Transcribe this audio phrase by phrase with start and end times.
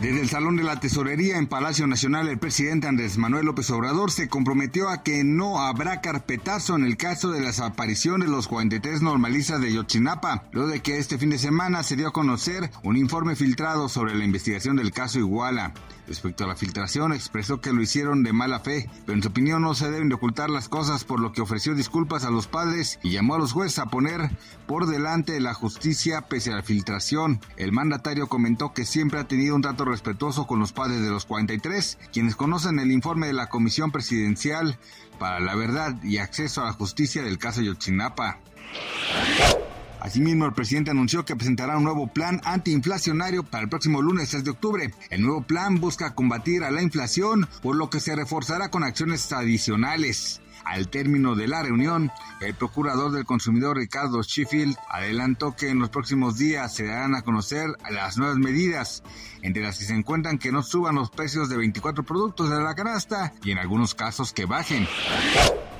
[0.00, 4.12] Desde el Salón de la Tesorería en Palacio Nacional, el presidente Andrés Manuel López Obrador
[4.12, 8.46] se comprometió a que no habrá carpetazo en el caso de la desaparición de los
[8.46, 12.70] 43 normalistas de Yotzinapa, luego de que este fin de semana se dio a conocer
[12.84, 15.74] un informe filtrado sobre la investigación del caso Iguala.
[16.08, 19.60] Respecto a la filtración, expresó que lo hicieron de mala fe, pero en su opinión
[19.60, 22.98] no se deben de ocultar las cosas, por lo que ofreció disculpas a los padres
[23.02, 24.30] y llamó a los jueces a poner
[24.66, 27.40] por delante la justicia pese a la filtración.
[27.58, 31.24] El mandatario comentó que siempre ha tenido un trato respetuoso con los padres de los
[31.24, 34.78] 43, quienes conocen el informe de la Comisión Presidencial
[35.18, 38.38] para la Verdad y Acceso a la Justicia del caso Yotzinapa.
[40.00, 44.44] Asimismo, el presidente anunció que presentará un nuevo plan antiinflacionario para el próximo lunes 6
[44.44, 44.94] de octubre.
[45.10, 49.32] El nuevo plan busca combatir a la inflación, por lo que se reforzará con acciones
[49.32, 50.40] adicionales.
[50.68, 55.88] Al término de la reunión, el procurador del consumidor Ricardo Sheffield adelantó que en los
[55.88, 59.02] próximos días se darán a conocer las nuevas medidas,
[59.40, 62.74] entre las que se encuentran que no suban los precios de 24 productos de la
[62.74, 64.86] canasta y en algunos casos que bajen.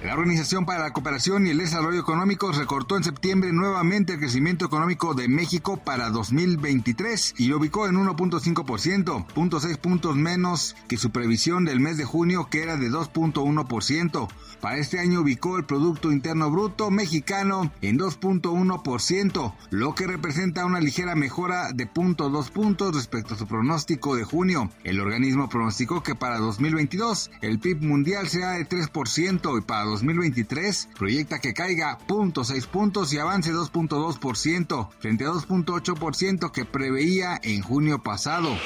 [0.03, 4.65] La Organización para la Cooperación y el Desarrollo Económico recortó en septiembre nuevamente el crecimiento
[4.65, 11.11] económico de México para 2023 y lo ubicó en 1.5%, 0.6 puntos menos que su
[11.11, 14.29] previsión del mes de junio que era de 2.1%.
[14.61, 20.81] Para este año ubicó el Producto Interno Bruto mexicano en 2.1%, lo que representa una
[20.81, 24.71] ligera mejora de 0.2 puntos respecto a su pronóstico de junio.
[24.85, 30.89] El organismo pronosticó que para 2022 el PIB mundial será de 3% y para 2023
[30.97, 38.03] proyecta que caiga 0.6 puntos y avance 2.2% frente a 2.8% que preveía en junio
[38.03, 38.57] pasado.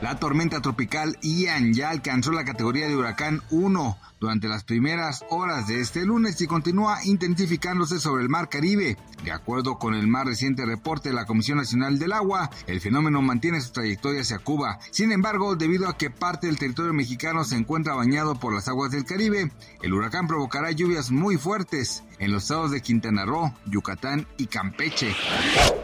[0.00, 5.68] La tormenta tropical Ian ya alcanzó la categoría de huracán 1 durante las primeras horas
[5.68, 8.96] de este lunes y continúa intensificándose sobre el mar Caribe.
[9.24, 13.22] De acuerdo con el más reciente reporte de la Comisión Nacional del Agua, el fenómeno
[13.22, 14.78] mantiene su trayectoria hacia Cuba.
[14.90, 18.90] Sin embargo, debido a que parte del territorio mexicano se encuentra bañado por las aguas
[18.90, 19.50] del Caribe,
[19.82, 25.14] el huracán provocará lluvias muy fuertes en los estados de Quintana Roo, Yucatán y Campeche.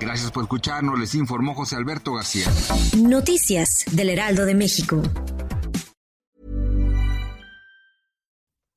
[0.01, 2.47] Gracias por escucharnos, les informó José Alberto García.
[2.97, 5.03] Noticias del Heraldo de México.